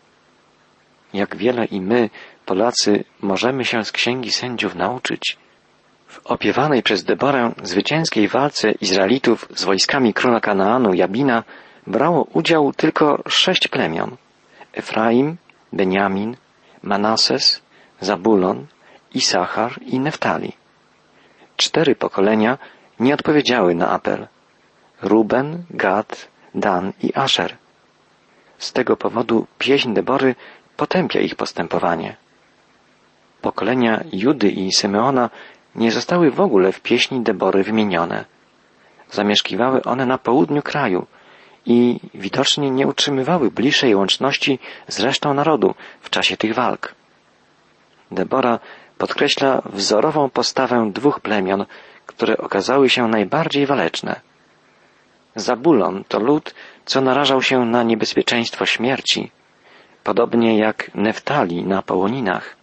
Jak 1.13 1.35
wiele 1.35 1.65
i 1.65 1.81
my, 1.81 2.09
Polacy, 2.45 3.03
możemy 3.21 3.65
się 3.65 3.83
z 3.83 3.91
księgi 3.91 4.31
sędziów 4.31 4.75
nauczyć. 4.75 5.37
W 6.07 6.27
opiewanej 6.27 6.83
przez 6.83 7.03
Deborę 7.03 7.51
zwycięskiej 7.63 8.27
walce 8.27 8.71
Izraelitów 8.71 9.47
z 9.55 9.63
wojskami 9.63 10.13
króla 10.13 10.39
Kanaanu 10.39 10.93
Jabina 10.93 11.43
brało 11.87 12.27
udział 12.33 12.73
tylko 12.73 13.23
sześć 13.27 13.67
plemion. 13.67 14.17
Efraim, 14.73 15.37
Beniamin, 15.73 16.37
Manases, 16.83 17.61
Zabulon, 17.99 18.67
Isachar 19.13 19.81
i 19.81 19.99
Neftali. 19.99 20.53
Cztery 21.57 21.95
pokolenia 21.95 22.57
nie 22.99 23.13
odpowiedziały 23.13 23.75
na 23.75 23.89
apel. 23.89 24.27
Ruben, 25.01 25.63
Gad, 25.69 26.27
Dan 26.55 26.93
i 27.03 27.13
Asher. 27.13 27.57
Z 28.57 28.73
tego 28.73 28.97
powodu 28.97 29.47
pieśń 29.59 29.93
Debory 29.93 30.35
potępia 30.77 31.19
ich 31.19 31.35
postępowanie. 31.35 32.15
Pokolenia 33.41 34.03
Judy 34.13 34.49
i 34.49 34.71
Symeona 34.71 35.29
nie 35.75 35.91
zostały 35.91 36.31
w 36.31 36.41
ogóle 36.41 36.71
w 36.71 36.81
pieśni 36.81 37.21
Debory 37.21 37.63
wymienione. 37.63 38.25
Zamieszkiwały 39.11 39.83
one 39.83 40.05
na 40.05 40.17
południu 40.17 40.61
kraju 40.61 41.05
i 41.65 41.99
widocznie 42.13 42.71
nie 42.71 42.87
utrzymywały 42.87 43.51
bliższej 43.51 43.95
łączności 43.95 44.59
z 44.87 44.99
resztą 44.99 45.33
narodu 45.33 45.75
w 46.01 46.09
czasie 46.09 46.37
tych 46.37 46.53
walk. 46.53 46.95
Debora 48.11 48.59
podkreśla 48.97 49.61
wzorową 49.65 50.29
postawę 50.29 50.91
dwóch 50.93 51.19
plemion, 51.19 51.65
które 52.15 52.37
okazały 52.37 52.89
się 52.89 53.07
najbardziej 53.07 53.65
waleczne. 53.65 54.21
Zabulon 55.35 56.03
to 56.07 56.19
lud, 56.19 56.55
co 56.85 57.01
narażał 57.01 57.41
się 57.41 57.65
na 57.65 57.83
niebezpieczeństwo 57.83 58.65
śmierci, 58.65 59.31
podobnie 60.03 60.57
jak 60.57 60.95
Neftali 60.95 61.63
na 61.63 61.81
Połoninach. 61.81 62.55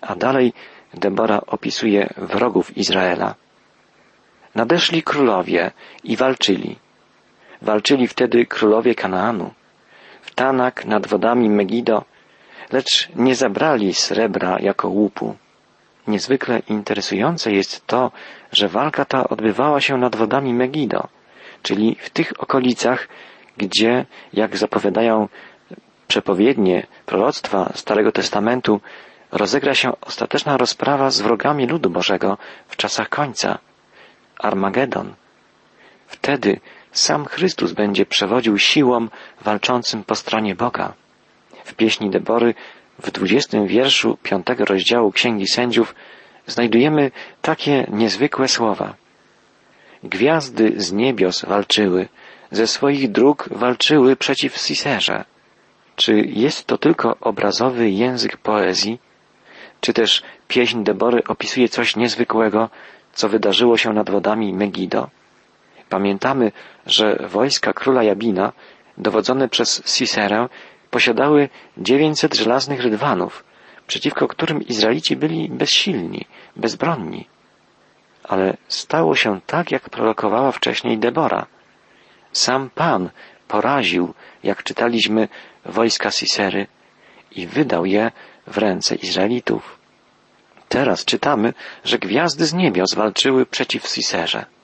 A 0.00 0.14
dalej 0.14 0.52
Debora 0.94 1.40
opisuje 1.46 2.08
wrogów 2.16 2.76
Izraela. 2.76 3.34
Nadeszli 4.54 5.02
królowie 5.02 5.70
i 6.04 6.16
walczyli. 6.16 6.76
Walczyli 7.62 8.08
wtedy 8.08 8.46
królowie 8.46 8.94
Kanaanu. 8.94 9.50
W 10.22 10.34
Tanak 10.34 10.84
nad 10.84 11.06
wodami 11.06 11.50
Megido, 11.50 12.04
lecz 12.72 13.08
nie 13.16 13.34
zabrali 13.34 13.94
srebra 13.94 14.58
jako 14.60 14.88
łupu. 14.88 15.36
Niezwykle 16.06 16.62
interesujące 16.68 17.52
jest 17.52 17.86
to, 17.86 18.12
że 18.56 18.68
walka 18.68 19.04
ta 19.04 19.28
odbywała 19.28 19.80
się 19.80 19.96
nad 19.96 20.16
wodami 20.16 20.54
Megido, 20.54 21.08
czyli 21.62 21.96
w 22.00 22.10
tych 22.10 22.32
okolicach, 22.38 23.08
gdzie, 23.56 24.06
jak 24.32 24.56
zapowiadają 24.56 25.28
przepowiednie 26.08 26.86
proroctwa 27.06 27.72
Starego 27.74 28.12
Testamentu, 28.12 28.80
rozegra 29.32 29.74
się 29.74 29.92
ostateczna 30.00 30.56
rozprawa 30.56 31.10
z 31.10 31.20
wrogami 31.20 31.66
ludu 31.66 31.90
Bożego 31.90 32.38
w 32.68 32.76
czasach 32.76 33.08
końca. 33.08 33.58
Armagedon. 34.38 35.14
Wtedy 36.06 36.60
sam 36.92 37.24
Chrystus 37.24 37.72
będzie 37.72 38.06
przewodził 38.06 38.58
siłom 38.58 39.10
walczącym 39.40 40.04
po 40.04 40.14
stronie 40.14 40.54
Boga. 40.54 40.92
W 41.64 41.74
pieśni 41.74 42.10
Debory 42.10 42.54
w 42.98 43.10
dwudziestym 43.10 43.66
wierszu 43.66 44.18
piątego 44.22 44.64
rozdziału 44.64 45.12
Księgi 45.12 45.46
Sędziów 45.46 45.94
znajdujemy 46.46 47.10
takie 47.42 47.86
niezwykłe 47.88 48.48
słowa. 48.48 48.94
Gwiazdy 50.02 50.72
z 50.76 50.92
niebios 50.92 51.44
walczyły, 51.44 52.08
ze 52.50 52.66
swoich 52.66 53.10
dróg 53.12 53.48
walczyły 53.50 54.16
przeciw 54.16 54.56
Siserze. 54.56 55.24
Czy 55.96 56.12
jest 56.26 56.66
to 56.66 56.78
tylko 56.78 57.16
obrazowy 57.20 57.90
język 57.90 58.36
poezji, 58.36 58.98
czy 59.80 59.92
też 59.92 60.22
pieśń 60.48 60.82
Debory 60.82 61.22
opisuje 61.28 61.68
coś 61.68 61.96
niezwykłego, 61.96 62.68
co 63.12 63.28
wydarzyło 63.28 63.76
się 63.76 63.92
nad 63.92 64.10
wodami 64.10 64.52
Megido? 64.52 65.08
Pamiętamy, 65.88 66.52
że 66.86 67.26
wojska 67.28 67.72
króla 67.72 68.02
Jabina, 68.02 68.52
dowodzone 68.98 69.48
przez 69.48 69.82
Siserę, 69.86 70.48
posiadały 70.90 71.48
900 71.78 72.34
żelaznych 72.34 72.80
rydwanów, 72.82 73.44
przeciwko 73.86 74.28
którym 74.28 74.62
Izraelici 74.62 75.16
byli 75.16 75.48
bezsilni, 75.48 76.24
bezbronni. 76.56 77.26
Ale 78.24 78.56
stało 78.68 79.16
się 79.16 79.40
tak, 79.46 79.70
jak 79.70 79.90
prorokowała 79.90 80.52
wcześniej 80.52 80.98
Debora. 80.98 81.46
Sam 82.32 82.70
Pan 82.70 83.10
poraził, 83.48 84.14
jak 84.42 84.62
czytaliśmy, 84.62 85.28
wojska 85.64 86.10
Sisery 86.10 86.66
i 87.30 87.46
wydał 87.46 87.86
je 87.86 88.12
w 88.46 88.58
ręce 88.58 88.94
Izraelitów. 88.94 89.78
Teraz 90.68 91.04
czytamy, 91.04 91.54
że 91.84 91.98
gwiazdy 91.98 92.46
z 92.46 92.54
niebios 92.54 92.94
walczyły 92.94 93.46
przeciw 93.46 93.88
Siserze. 93.88 94.55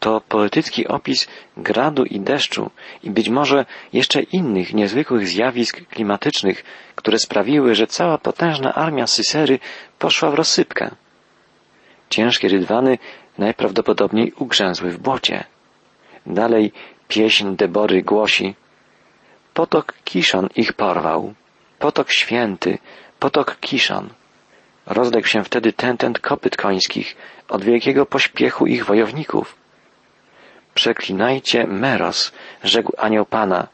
To 0.00 0.20
poetycki 0.20 0.88
opis 0.88 1.28
gradu 1.56 2.04
i 2.04 2.20
deszczu 2.20 2.70
i 3.02 3.10
być 3.10 3.28
może 3.28 3.66
jeszcze 3.92 4.22
innych 4.22 4.74
niezwykłych 4.74 5.28
zjawisk 5.28 5.86
klimatycznych, 5.86 6.64
które 6.94 7.18
sprawiły, 7.18 7.74
że 7.74 7.86
cała 7.86 8.18
potężna 8.18 8.74
armia 8.74 9.06
Sysery 9.06 9.58
poszła 9.98 10.30
w 10.30 10.34
rozsypkę. 10.34 10.90
Ciężkie 12.10 12.48
rydwany 12.48 12.98
najprawdopodobniej 13.38 14.32
ugrzęzły 14.38 14.90
w 14.90 14.98
błocie. 14.98 15.44
Dalej 16.26 16.72
pieśń 17.08 17.56
Debory 17.56 18.02
głosi 18.02 18.54
Potok 19.54 19.94
Kiszon 20.04 20.48
ich 20.56 20.72
porwał, 20.72 21.34
potok 21.78 22.10
święty, 22.10 22.78
potok 23.18 23.56
Kiszon. 23.60 24.08
Rozległ 24.86 25.26
się 25.26 25.44
wtedy 25.44 25.72
tentent 25.72 26.18
kopyt 26.18 26.56
końskich 26.56 27.16
od 27.48 27.64
wielkiego 27.64 28.06
pośpiechu 28.06 28.66
ich 28.66 28.84
wojowników. 28.84 29.59
Przeklinajcie 30.74 31.66
Meros, 31.66 32.32
rzekł 32.64 32.92
anioł 32.98 33.24
Pana. 33.24 33.66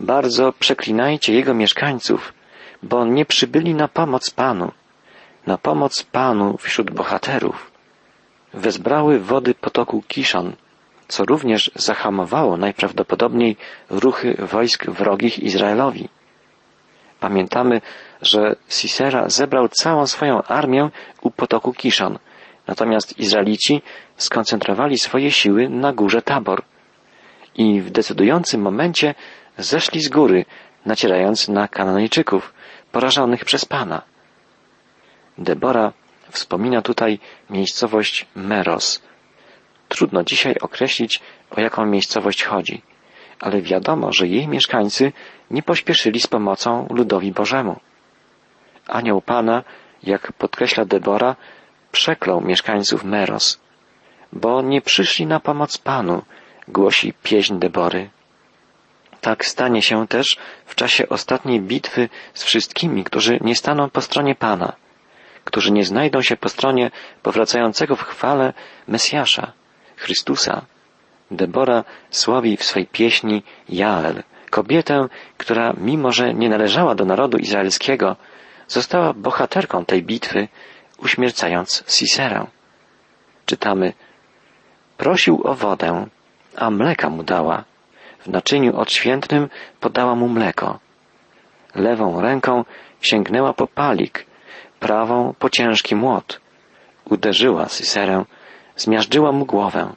Bardzo 0.00 0.52
przeklinajcie 0.52 1.34
jego 1.34 1.54
mieszkańców, 1.54 2.32
bo 2.82 3.04
nie 3.04 3.24
przybyli 3.24 3.74
na 3.74 3.88
pomoc 3.88 4.30
Panu, 4.30 4.72
na 5.46 5.58
pomoc 5.58 6.02
Panu 6.02 6.56
wśród 6.58 6.90
bohaterów. 6.90 7.70
Wezbrały 8.54 9.18
wody 9.20 9.54
potoku 9.54 10.02
Kiszon, 10.08 10.52
co 11.08 11.24
również 11.24 11.70
zahamowało 11.74 12.56
najprawdopodobniej 12.56 13.56
ruchy 13.90 14.36
wojsk 14.38 14.86
wrogich 14.86 15.38
Izraelowi. 15.38 16.08
Pamiętamy, 17.20 17.80
że 18.22 18.56
Sisera 18.68 19.28
zebrał 19.28 19.68
całą 19.68 20.06
swoją 20.06 20.42
armię 20.42 20.90
u 21.20 21.30
potoku 21.30 21.72
Kiszon, 21.72 22.18
natomiast 22.66 23.18
Izraelici 23.18 23.82
skoncentrowali 24.16 24.98
swoje 24.98 25.30
siły 25.30 25.68
na 25.68 25.92
górze 25.92 26.22
Tabor 26.22 26.62
i 27.54 27.80
w 27.80 27.90
decydującym 27.90 28.60
momencie 28.60 29.14
zeszli 29.58 30.00
z 30.00 30.08
góry, 30.08 30.44
nacierając 30.86 31.48
na 31.48 31.68
Kananejczyków, 31.68 32.54
porażonych 32.92 33.44
przez 33.44 33.64
Pana. 33.64 34.02
Debora 35.38 35.92
wspomina 36.30 36.82
tutaj 36.82 37.18
miejscowość 37.50 38.26
Meros. 38.34 39.02
Trudno 39.88 40.24
dzisiaj 40.24 40.54
określić, 40.60 41.20
o 41.50 41.60
jaką 41.60 41.86
miejscowość 41.86 42.44
chodzi, 42.44 42.82
ale 43.40 43.62
wiadomo, 43.62 44.12
że 44.12 44.26
jej 44.26 44.48
mieszkańcy 44.48 45.12
nie 45.50 45.62
pośpieszyli 45.62 46.20
z 46.20 46.26
pomocą 46.26 46.86
ludowi 46.90 47.32
Bożemu. 47.32 47.80
Anioł 48.86 49.20
Pana, 49.20 49.62
jak 50.02 50.32
podkreśla 50.32 50.84
Debora, 50.84 51.36
przeklął 51.94 52.40
mieszkańców 52.40 53.04
Meros, 53.04 53.46
bo 54.32 54.62
nie 54.62 54.80
przyszli 54.80 55.26
na 55.26 55.40
pomoc 55.40 55.78
Panu, 55.78 56.22
głosi 56.68 57.12
pieśń 57.22 57.58
Debory. 57.58 58.10
Tak 59.20 59.44
stanie 59.44 59.82
się 59.82 60.08
też 60.08 60.36
w 60.66 60.74
czasie 60.74 61.08
ostatniej 61.08 61.60
bitwy 61.60 62.08
z 62.34 62.44
wszystkimi, 62.44 63.04
którzy 63.04 63.38
nie 63.40 63.56
staną 63.56 63.90
po 63.90 64.00
stronie 64.00 64.34
Pana, 64.34 64.72
którzy 65.44 65.72
nie 65.72 65.84
znajdą 65.84 66.22
się 66.22 66.36
po 66.36 66.48
stronie 66.48 66.90
powracającego 67.22 67.96
w 67.96 68.02
chwale 68.02 68.52
Mesjasza, 68.88 69.52
Chrystusa. 69.96 70.54
Debora 71.30 71.84
sławi 72.10 72.56
w 72.56 72.64
swej 72.64 72.86
pieśni 72.86 73.42
Jael, 73.68 74.22
kobietę, 74.50 75.08
która 75.36 75.74
mimo, 75.76 76.12
że 76.12 76.34
nie 76.34 76.48
należała 76.48 76.94
do 76.94 77.04
narodu 77.04 77.38
izraelskiego, 77.38 78.16
została 78.68 79.12
bohaterką 79.12 79.84
tej 79.84 80.02
bitwy, 80.02 80.48
uśmiercając 80.98 81.84
Siserę. 81.88 82.46
Czytamy, 83.46 83.92
prosił 84.96 85.40
o 85.44 85.54
wodę, 85.54 86.06
a 86.56 86.70
mleka 86.70 87.10
mu 87.10 87.22
dała. 87.22 87.64
W 88.20 88.28
naczyniu 88.28 88.76
odświętnym 88.76 89.48
podała 89.80 90.14
mu 90.14 90.28
mleko. 90.28 90.78
Lewą 91.74 92.20
ręką 92.20 92.64
sięgnęła 93.00 93.52
po 93.52 93.66
palik, 93.66 94.26
prawą 94.80 95.34
po 95.38 95.50
ciężki 95.50 95.94
młot. 95.94 96.40
Uderzyła 97.04 97.68
Siserę, 97.68 98.24
zmiażdżyła 98.76 99.32
mu 99.32 99.46
głowę. 99.46 99.94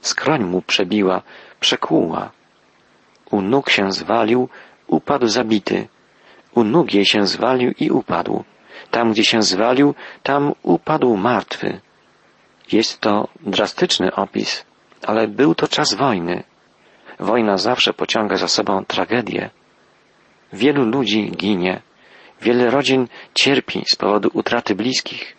Skroń 0.00 0.44
mu 0.44 0.62
przebiła, 0.62 1.22
przekłuła. 1.60 2.30
U 3.30 3.40
nóg 3.40 3.70
się 3.70 3.92
zwalił, 3.92 4.48
upadł 4.86 5.26
zabity. 5.26 5.88
U 6.54 6.64
nóg 6.64 6.94
jej 6.94 7.06
się 7.06 7.26
zwalił 7.26 7.72
i 7.78 7.90
upadł. 7.90 8.44
Tam, 8.90 9.12
gdzie 9.12 9.24
się 9.24 9.42
zwalił, 9.42 9.94
tam 10.22 10.52
upadł 10.62 11.16
martwy. 11.16 11.80
Jest 12.72 13.00
to 13.00 13.28
drastyczny 13.40 14.14
opis, 14.14 14.64
ale 15.06 15.28
był 15.28 15.54
to 15.54 15.68
czas 15.68 15.94
wojny. 15.94 16.44
Wojna 17.20 17.56
zawsze 17.56 17.92
pociąga 17.92 18.36
za 18.36 18.48
sobą 18.48 18.84
tragedię. 18.84 19.50
Wielu 20.52 20.84
ludzi 20.84 21.30
ginie, 21.36 21.82
wiele 22.40 22.70
rodzin 22.70 23.08
cierpi 23.34 23.82
z 23.86 23.96
powodu 23.96 24.30
utraty 24.32 24.74
bliskich. 24.74 25.36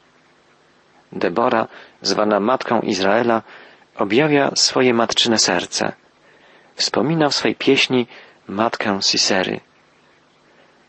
Debora, 1.11 1.67
zwana 2.01 2.39
matką 2.39 2.79
Izraela, 2.79 3.41
objawia 3.95 4.51
swoje 4.55 4.93
matczyne 4.93 5.37
serce. 5.37 5.93
Wspomina 6.75 7.29
w 7.29 7.35
swej 7.35 7.55
pieśni 7.55 8.07
matkę 8.47 8.99
Sisery. 9.01 9.59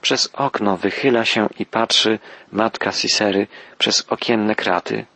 Przez 0.04 0.30
okno 0.32 0.76
wychyla 0.76 1.24
się 1.24 1.48
i 1.58 1.66
patrzy 1.66 2.18
matka 2.52 2.92
Sisery 2.92 3.46
przez 3.78 4.06
okienne 4.08 4.54
kraty. 4.54 5.06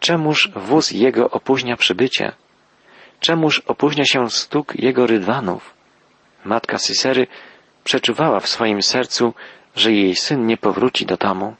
Czemuż 0.00 0.50
wóz 0.56 0.90
jego 0.90 1.30
opóźnia 1.30 1.76
przybycie? 1.76 2.32
Czemuż 3.20 3.58
opóźnia 3.58 4.04
się 4.04 4.30
stuk 4.30 4.76
jego 4.76 5.06
rydwanów? 5.06 5.74
Matka 6.44 6.78
Sisery 6.78 7.26
przeczuwała 7.84 8.40
w 8.40 8.48
swoim 8.48 8.82
sercu, 8.82 9.34
że 9.76 9.92
jej 9.92 10.16
syn 10.16 10.46
nie 10.46 10.56
powróci 10.56 11.06
do 11.06 11.16
domu. 11.16 11.56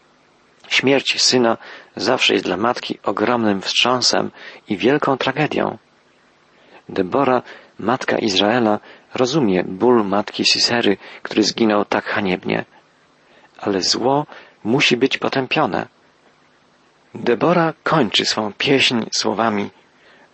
Śmierć 0.68 1.22
syna 1.22 1.56
zawsze 1.96 2.32
jest 2.32 2.44
dla 2.44 2.56
matki 2.56 2.98
ogromnym 3.02 3.60
wstrząsem 3.62 4.30
i 4.68 4.76
wielką 4.76 5.16
tragedią. 5.16 5.78
Debora, 6.88 7.42
matka 7.78 8.18
Izraela, 8.18 8.80
rozumie 9.14 9.64
ból 9.64 10.04
matki 10.04 10.44
Sisery, 10.44 10.96
który 11.22 11.42
zginął 11.42 11.84
tak 11.84 12.04
haniebnie. 12.04 12.64
Ale 13.58 13.80
zło 13.80 14.26
musi 14.64 14.96
być 14.96 15.18
potępione. 15.18 15.86
Debora 17.14 17.72
kończy 17.82 18.24
swą 18.24 18.52
pieśń 18.52 19.06
słowami 19.16 19.70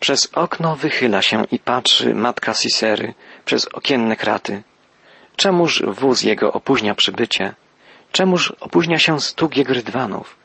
Przez 0.01 0.31
okno 0.35 0.77
wychyla 0.77 1.23
się 1.23 1.45
i 1.51 1.59
patrzy 1.59 2.15
matka 2.15 2.55
Sisery 2.55 3.15
przez 3.45 3.69
okienne 3.69 4.17
kraty. 4.17 4.63
Czemuż 5.37 5.83
wóz 5.87 6.23
jego 6.23 6.53
opóźnia 6.53 6.95
przybycie? 6.95 7.55
Czemuż 8.13 8.53
opóźnia 8.61 8.99
się 8.99 9.21
stuk 9.21 9.57
jego 9.57 9.75
rydwanów? 9.75 10.37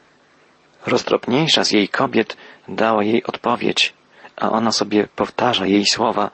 Roztropniejsza 0.86 1.64
z 1.64 1.72
jej 1.72 1.90
kobiet 1.90 2.38
dała 2.68 3.04
jej 3.04 3.24
odpowiedź, 3.24 3.94
a 4.38 4.52
ona 4.52 4.72
sobie 4.72 5.08
powtarza 5.16 5.66
jej 5.66 5.86
słowa. 5.86 6.32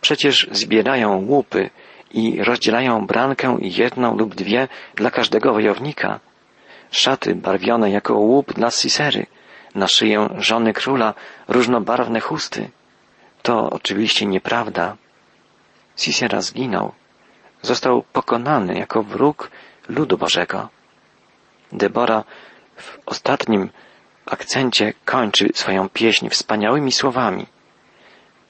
Przecież 0.00 0.48
zbierają 0.52 1.24
łupy 1.26 1.70
i 2.10 2.44
rozdzielają 2.44 3.06
brankę 3.06 3.56
jedną 3.60 4.16
lub 4.16 4.34
dwie 4.34 4.68
dla 4.94 5.10
każdego 5.10 5.52
wojownika. 5.52 6.20
Szaty 6.90 7.34
barwione 7.34 7.90
jako 7.90 8.14
łup 8.14 8.52
dla 8.52 8.70
Sisery, 8.70 9.26
na 9.74 9.88
szyję 9.88 10.28
żony 10.38 10.72
króla 10.72 11.14
różnobarwne 11.48 12.20
chusty. 12.20 12.70
To 13.42 13.70
oczywiście 13.70 14.26
nieprawda. 14.26 14.96
Sisera 15.96 16.40
zginął. 16.40 16.92
Został 17.62 18.02
pokonany 18.12 18.78
jako 18.78 19.02
wróg 19.02 19.50
ludu 19.88 20.18
Bożego. 20.18 20.68
Debora 21.72 22.24
w 22.76 22.98
ostatnim 23.06 23.70
akcencie 24.26 24.92
kończy 25.04 25.48
swoją 25.54 25.88
pieśń 25.88 26.28
wspaniałymi 26.28 26.92
słowami. 26.92 27.46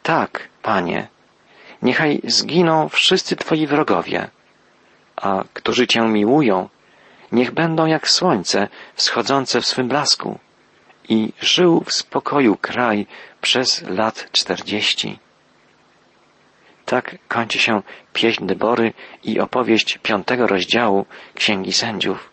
Tak, 0.03 0.49
Panie, 0.63 1.09
niechaj 1.83 2.21
zginą 2.25 2.89
wszyscy 2.89 3.37
Twoi 3.37 3.67
wrogowie, 3.67 4.31
a 5.17 5.45
którzy 5.53 5.87
Cię 5.87 6.01
miłują, 6.01 6.69
niech 7.33 7.51
będą 7.51 7.87
jak 7.87 8.09
słońce 8.09 8.69
wschodzące 8.95 9.61
w 9.61 9.67
swym 9.67 9.89
blasku 9.89 10.39
i 11.09 11.33
żył 11.41 11.85
w 11.87 11.93
spokoju 11.93 12.57
kraj 12.57 13.07
przez 13.41 13.83
lat 13.83 14.29
czterdzieści. 14.33 15.19
Tak 16.85 17.17
kończy 17.29 17.59
się 17.59 17.83
pieśń 18.13 18.47
Debory 18.47 18.93
i 19.23 19.41
opowieść 19.41 19.99
piątego 20.03 20.47
rozdziału 20.47 21.07
Księgi 21.35 21.73
Sędziów. 21.73 22.31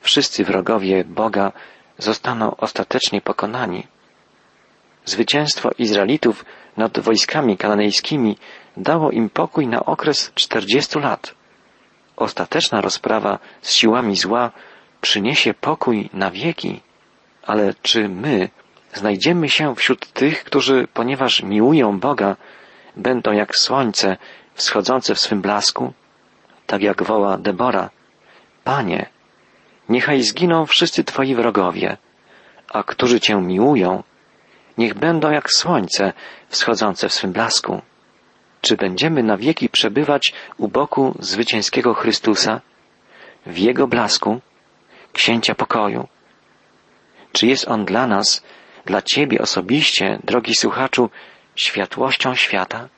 Wszyscy 0.00 0.44
wrogowie 0.44 1.04
Boga 1.04 1.52
zostaną 1.98 2.56
ostatecznie 2.56 3.20
pokonani. 3.20 3.86
Zwycięstwo 5.04 5.70
Izraelitów 5.78 6.44
nad 6.76 6.98
wojskami 6.98 7.56
kananejskimi 7.56 8.36
dało 8.76 9.10
im 9.10 9.30
pokój 9.30 9.66
na 9.66 9.84
okres 9.84 10.32
czterdziestu 10.34 11.00
lat. 11.00 11.34
Ostateczna 12.16 12.80
rozprawa 12.80 13.38
z 13.62 13.72
siłami 13.72 14.16
zła 14.16 14.50
przyniesie 15.00 15.54
pokój 15.54 16.10
na 16.12 16.30
wieki. 16.30 16.80
Ale 17.42 17.74
czy 17.82 18.08
my 18.08 18.48
znajdziemy 18.94 19.48
się 19.48 19.74
wśród 19.74 20.12
tych, 20.12 20.44
którzy, 20.44 20.88
ponieważ 20.94 21.42
miłują 21.42 22.00
Boga, 22.00 22.36
będą 22.96 23.32
jak 23.32 23.56
słońce 23.56 24.16
wschodzące 24.54 25.14
w 25.14 25.20
swym 25.20 25.42
blasku, 25.42 25.92
tak 26.66 26.82
jak 26.82 27.02
woła 27.02 27.38
Debora. 27.38 27.90
Panie, 28.64 29.06
niechaj 29.88 30.22
zginą 30.22 30.66
wszyscy 30.66 31.04
Twoi 31.04 31.34
wrogowie, 31.34 31.96
a 32.68 32.82
którzy 32.82 33.20
Cię 33.20 33.34
miłują, 33.34 34.02
niech 34.78 34.94
będą 34.94 35.30
jak 35.30 35.50
słońce 35.50 36.12
wschodzące 36.48 37.08
w 37.08 37.12
swym 37.12 37.32
blasku. 37.32 37.82
Czy 38.60 38.76
będziemy 38.76 39.22
na 39.22 39.36
wieki 39.36 39.68
przebywać 39.68 40.32
u 40.56 40.68
boku 40.68 41.14
zwycięskiego 41.18 41.94
Chrystusa, 41.94 42.60
w 43.46 43.58
Jego 43.58 43.86
blasku, 43.86 44.40
księcia 45.12 45.54
pokoju? 45.54 46.08
Czy 47.32 47.46
jest 47.46 47.68
On 47.68 47.84
dla 47.84 48.06
nas, 48.06 48.44
dla 48.84 49.02
Ciebie 49.02 49.40
osobiście, 49.40 50.18
drogi 50.24 50.54
słuchaczu, 50.54 51.10
światłością 51.56 52.34
świata? 52.34 52.88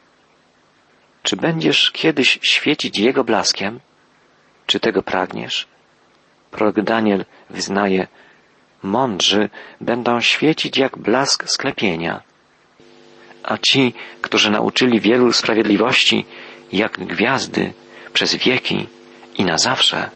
Czy 1.23 1.37
będziesz 1.37 1.91
kiedyś 1.91 2.39
świecić 2.43 2.99
Jego 2.99 3.25
blaskiem? 3.25 3.81
Czy 4.67 4.81
tego 4.81 5.03
pragniesz? 5.03 5.67
Prorok 6.51 6.81
Daniel 6.81 7.25
wyznaje, 7.51 8.07
mądrzy 8.83 9.49
będą 9.81 10.21
świecić 10.21 10.77
jak 10.77 10.99
blask 10.99 11.49
sklepienia, 11.49 12.23
a 13.43 13.59
ci, 13.59 13.95
którzy 14.21 14.51
nauczyli 14.51 15.01
wielu 15.01 15.33
sprawiedliwości, 15.33 16.25
jak 16.73 16.93
gwiazdy 16.93 17.73
przez 18.13 18.35
wieki 18.35 18.87
i 19.39 19.45
na 19.45 19.59
zawsze. 19.59 20.11